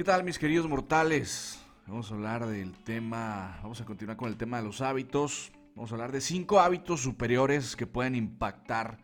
[0.00, 1.62] ¿Qué tal mis queridos mortales?
[1.86, 5.52] Vamos a hablar del tema, vamos a continuar con el tema de los hábitos.
[5.74, 8.96] Vamos a hablar de cinco hábitos superiores que pueden impactar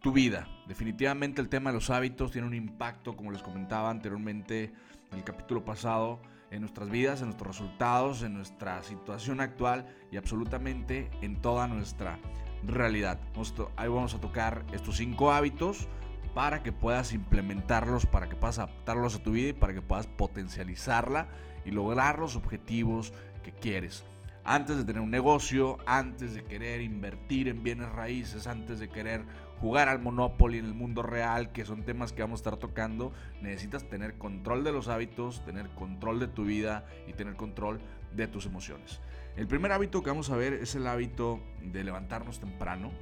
[0.00, 0.46] tu vida.
[0.68, 4.72] Definitivamente el tema de los hábitos tiene un impacto, como les comentaba anteriormente
[5.10, 6.22] en el capítulo pasado,
[6.52, 12.20] en nuestras vidas, en nuestros resultados, en nuestra situación actual y absolutamente en toda nuestra
[12.62, 13.18] realidad.
[13.74, 15.88] Ahí vamos a tocar estos cinco hábitos
[16.36, 20.06] para que puedas implementarlos, para que puedas adaptarlos a tu vida y para que puedas
[20.06, 21.28] potencializarla
[21.64, 24.04] y lograr los objetivos que quieres.
[24.44, 29.24] Antes de tener un negocio, antes de querer invertir en bienes raíces, antes de querer
[29.62, 33.14] jugar al Monopoly en el mundo real, que son temas que vamos a estar tocando,
[33.40, 37.80] necesitas tener control de los hábitos, tener control de tu vida y tener control
[38.12, 39.00] de tus emociones.
[39.36, 42.92] El primer hábito que vamos a ver es el hábito de levantarnos temprano,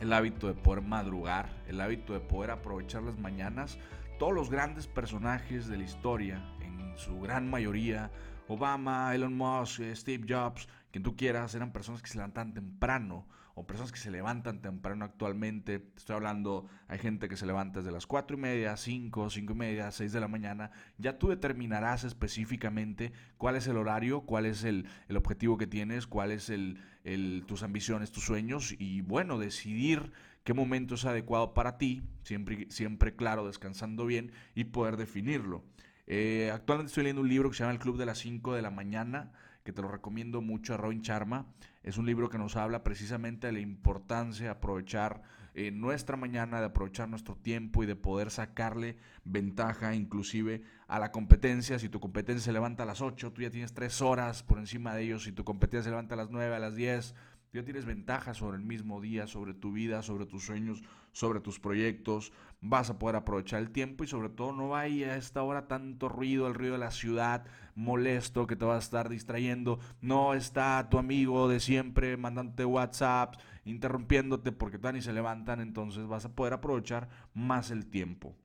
[0.00, 3.78] el hábito de poder madrugar, el hábito de poder aprovechar las mañanas.
[4.18, 8.10] Todos los grandes personajes de la historia, en su gran mayoría,
[8.48, 13.26] Obama, Elon Musk, Steve Jobs, quien tú quieras, eran personas que se levantan temprano
[13.58, 15.90] o personas que se levantan temprano actualmente.
[15.96, 19.56] Estoy hablando, hay gente que se levanta desde las 4 y media, 5, 5 y
[19.56, 20.70] media, 6 de la mañana.
[20.96, 26.06] Ya tú determinarás específicamente cuál es el horario, cuál es el, el objetivo que tienes,
[26.06, 30.12] cuáles el, el, tus ambiciones, tus sueños y bueno, decidir
[30.44, 35.64] qué momento es adecuado para ti, siempre, siempre claro, descansando bien y poder definirlo.
[36.10, 38.62] Eh, actualmente estoy leyendo un libro que se llama El Club de las 5 de
[38.62, 39.30] la mañana
[39.62, 41.44] que te lo recomiendo mucho a Robin Charma.
[41.82, 45.20] Es un libro que nos habla precisamente de la importancia de aprovechar
[45.52, 51.12] eh, nuestra mañana, de aprovechar nuestro tiempo y de poder sacarle ventaja inclusive a la
[51.12, 51.78] competencia.
[51.78, 54.94] Si tu competencia se levanta a las 8, tú ya tienes 3 horas por encima
[54.94, 55.24] de ellos.
[55.24, 57.14] Si tu competencia se levanta a las 9, a las 10,
[57.62, 62.32] tienes ventaja sobre el mismo día, sobre tu vida, sobre tus sueños, sobre tus proyectos.
[62.60, 66.08] Vas a poder aprovechar el tiempo y sobre todo no vaya a esta hora tanto
[66.08, 67.44] ruido, el ruido de la ciudad
[67.74, 69.78] molesto que te va a estar distrayendo.
[70.00, 75.60] No está tu amigo de siempre mandándote WhatsApp, interrumpiéndote porque tan y se levantan.
[75.60, 78.36] Entonces vas a poder aprovechar más el tiempo.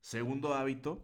[0.00, 1.02] Segundo hábito,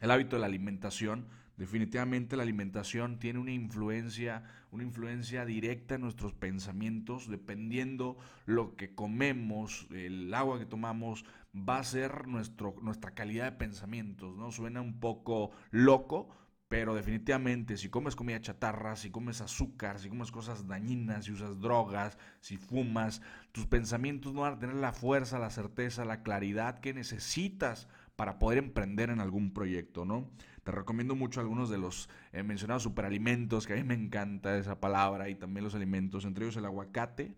[0.00, 1.26] el hábito de la alimentación.
[1.58, 8.94] Definitivamente la alimentación tiene una influencia, una influencia directa en nuestros pensamientos, dependiendo lo que
[8.94, 14.52] comemos, el agua que tomamos, va a ser nuestro, nuestra calidad de pensamientos, ¿no?
[14.52, 16.28] Suena un poco loco,
[16.68, 21.58] pero definitivamente si comes comida chatarra, si comes azúcar, si comes cosas dañinas, si usas
[21.60, 23.20] drogas, si fumas,
[23.50, 28.38] tus pensamientos no van a tener la fuerza, la certeza, la claridad que necesitas para
[28.38, 30.30] poder emprender en algún proyecto, ¿no?
[30.68, 34.78] Te recomiendo mucho algunos de los eh, mencionados superalimentos, que a mí me encanta esa
[34.78, 37.34] palabra, y también los alimentos, entre ellos el aguacate,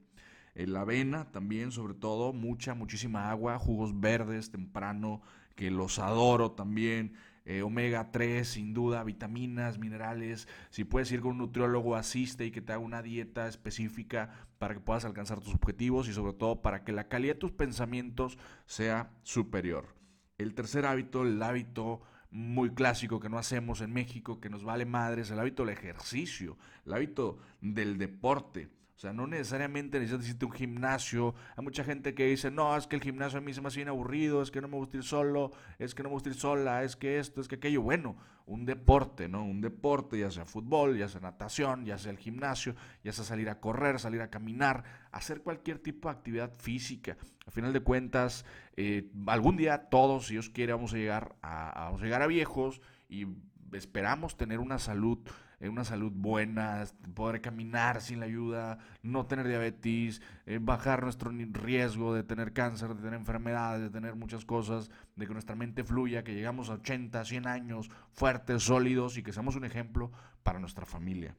[0.57, 5.23] la avena también, sobre todo, mucha, muchísima agua, jugos verdes temprano,
[5.55, 7.13] que los adoro también,
[7.45, 10.49] eh, omega 3, sin duda, vitaminas, minerales.
[10.71, 14.75] Si puedes ir con un nutriólogo, asiste y que te haga una dieta específica para
[14.75, 18.39] que puedas alcanzar tus objetivos y sobre todo para que la calidad de tus pensamientos
[18.67, 19.95] sea superior.
[20.37, 24.87] El tercer hábito, el hábito muy clásico que no hacemos en México, que nos vale
[24.87, 28.69] madres, el hábito del ejercicio, el hábito del deporte.
[29.01, 31.35] O sea, no necesariamente necesitas un gimnasio.
[31.57, 33.79] Hay mucha gente que dice, no, es que el gimnasio a mí se me hace
[33.79, 36.35] bien aburrido, es que no me gusta ir solo, es que no me gusta ir
[36.35, 37.81] sola, es que esto, es que aquello.
[37.81, 39.43] Bueno, un deporte, ¿no?
[39.43, 43.49] Un deporte, ya sea fútbol, ya sea natación, ya sea el gimnasio, ya sea salir
[43.49, 47.17] a correr, salir a caminar, hacer cualquier tipo de actividad física.
[47.47, 48.45] Al final de cuentas,
[48.77, 52.27] eh, algún día todos, si Dios quiere, vamos a llegar a, vamos a llegar a
[52.27, 53.27] viejos y
[53.73, 55.21] esperamos tener una salud
[55.69, 56.85] una salud buena,
[57.15, 62.95] poder caminar sin la ayuda, no tener diabetes, eh, bajar nuestro riesgo de tener cáncer,
[62.95, 66.75] de tener enfermedades, de tener muchas cosas, de que nuestra mente fluya, que llegamos a
[66.75, 70.11] 80, 100 años fuertes, sólidos y que seamos un ejemplo
[70.43, 71.37] para nuestra familia.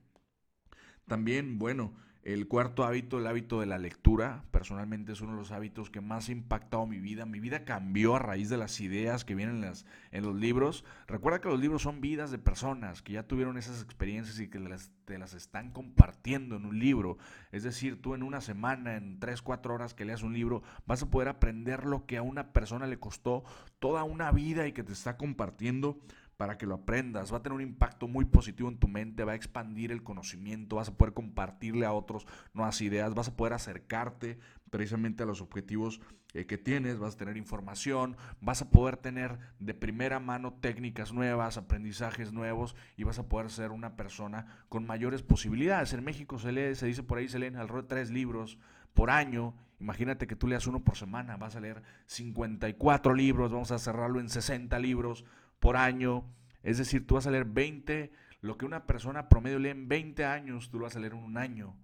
[1.08, 1.94] También, bueno,
[2.24, 6.02] el cuarto hábito, el hábito de la lectura, personalmente es uno de los hábitos que
[6.02, 7.26] más ha impactado mi vida.
[7.26, 10.86] Mi vida cambió a raíz de las ideas que vienen en, las, en los libros.
[11.08, 14.60] Recuerda que los libros son vidas de personas que ya tuvieron esas experiencias y que
[15.06, 17.18] te las están compartiendo en un libro.
[17.52, 21.02] Es decir, tú en una semana, en tres, cuatro horas que leas un libro, vas
[21.02, 23.44] a poder aprender lo que a una persona le costó
[23.80, 26.00] toda una vida y que te está compartiendo
[26.42, 27.32] para que lo aprendas.
[27.32, 30.78] Va a tener un impacto muy positivo en tu mente, va a expandir el conocimiento,
[30.78, 34.40] vas a poder compartirle a otros nuevas ideas, vas a poder acercarte
[34.72, 36.02] precisamente a los objetivos
[36.34, 41.14] eh, que tienes, vas a tener información, vas a poder tener de primera mano técnicas
[41.14, 45.94] nuevas, aprendizajes nuevos y vas a poder ser una persona con mayores posibilidades.
[45.94, 48.58] En México se lee, se dice por ahí, se leen alrededor de tres libros
[48.96, 49.54] por año.
[49.80, 54.20] Imagínate que tú leas uno por semana, vas a leer 54 libros, vamos a cerrarlo
[54.20, 55.24] en 60 libros
[55.62, 56.26] por año.
[56.64, 58.12] Es decir, tú vas a leer 20,
[58.42, 61.20] lo que una persona promedio lee en 20 años, tú lo vas a leer en
[61.20, 61.78] un año.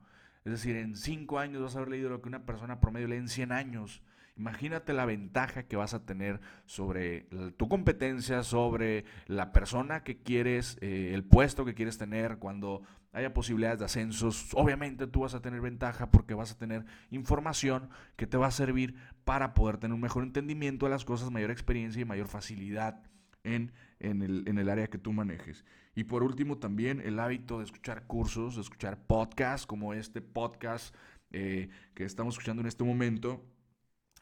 [0.44, 3.15] Es decir, en 5 años vas a haber leído lo que una persona promedio lee
[3.15, 4.03] en 100 años.
[4.35, 7.27] Imagínate la ventaja que vas a tener sobre
[7.57, 12.83] tu competencia, sobre la persona que quieres, eh, el puesto que quieres tener cuando
[13.13, 14.50] haya posibilidades de ascensos.
[14.53, 18.51] Obviamente tú vas a tener ventaja porque vas a tener información que te va a
[18.51, 23.01] servir para poder tener un mejor entendimiento de las cosas, mayor experiencia y mayor facilidad
[23.48, 25.66] en, el, área que tú manejes.
[25.96, 30.96] Y por último también el hábito de escuchar cursos, de escuchar podcasts como este podcast
[31.32, 33.44] eh, que estamos escuchando en este momento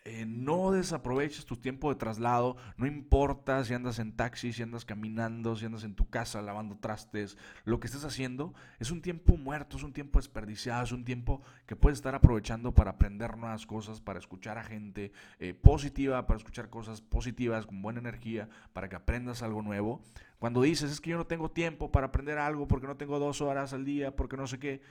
[0.07, 4.85] eh, no desaproveches tu tiempo de traslado, no importa si andas en taxi, si andas
[4.85, 9.35] caminando, si andas en tu casa lavando trastes, lo que estés haciendo es un tiempo
[9.35, 13.65] muerto, es un tiempo desperdiciado, es un tiempo que puedes estar aprovechando para aprender nuevas
[13.65, 18.87] cosas, para escuchar a gente eh, positiva, para escuchar cosas positivas con buena energía, para
[18.87, 20.03] que aprendas algo nuevo.
[20.37, 23.41] Cuando dices, es que yo no tengo tiempo para aprender algo porque no tengo dos
[23.41, 24.83] horas al día, porque no sé qué,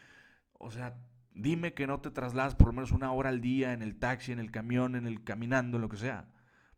[0.59, 0.97] o sea,
[1.35, 4.31] Dime que no te trasladas por lo menos una hora al día en el taxi,
[4.31, 6.29] en el camión, en el caminando, en lo que sea.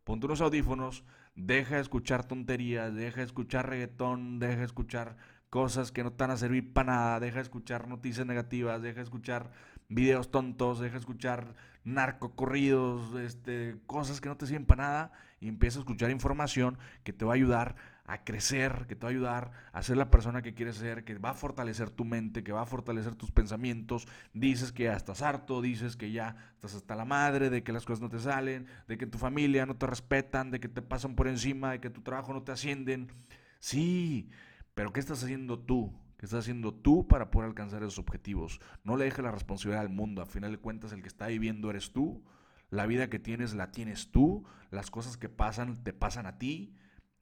[0.03, 1.03] Ponte unos audífonos,
[1.35, 5.15] deja de escuchar tonterías, deja de escuchar reggaetón, deja de escuchar
[5.51, 8.95] cosas que no te van a servir para nada, deja de escuchar noticias negativas, deja
[8.95, 9.51] de escuchar
[9.89, 15.47] videos tontos, deja de escuchar narcocorridos, este, cosas que no te sirven para nada y
[15.47, 17.75] empieza a escuchar información que te va a ayudar
[18.07, 21.17] a crecer, que te va a ayudar a ser la persona que quieres ser, que
[21.17, 24.07] va a fortalecer tu mente, que va a fortalecer tus pensamientos.
[24.33, 27.85] Dices que ya estás harto, dices que ya estás hasta la madre, de que las
[27.85, 31.15] cosas no te salen, de que tu familia no te respetan, de que te pasan
[31.15, 33.11] por encima, de que tu trabajo no te ascienden.
[33.59, 34.29] Sí,
[34.73, 35.93] pero ¿qué estás haciendo tú?
[36.17, 38.61] ¿Qué estás haciendo tú para poder alcanzar esos objetivos?
[38.85, 40.21] No le dejes la responsabilidad al mundo.
[40.21, 42.23] A final de cuentas, el que está viviendo eres tú.
[42.69, 44.45] La vida que tienes la tienes tú.
[44.71, 46.73] Las cosas que pasan te pasan a ti.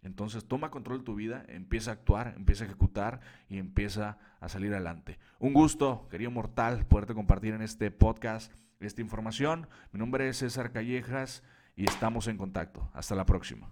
[0.06, 4.48] Entonces toma control de tu vida, empieza a actuar, empieza a ejecutar y empieza a
[4.48, 5.18] salir adelante.
[5.40, 9.68] Un gusto, querido mortal, poderte compartir en este podcast esta información.
[9.92, 11.44] Mi nombre es César Callejas
[11.76, 12.88] y estamos en contacto.
[12.94, 13.72] Hasta la próxima.